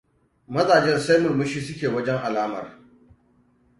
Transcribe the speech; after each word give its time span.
Mazajen 0.55 0.97
sai 1.03 1.19
murmushi 1.25 1.61
suke 1.67 1.87
wajen 1.97 2.15
alamar. 2.27 2.67